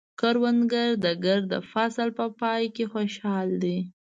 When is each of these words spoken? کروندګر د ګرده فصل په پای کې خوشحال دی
کروندګر 0.19 0.89
د 1.05 1.05
ګرده 1.25 1.59
فصل 1.71 2.07
په 2.17 2.25
پای 2.39 2.63
کې 2.75 2.83
خوشحال 2.93 3.49
دی 3.63 3.77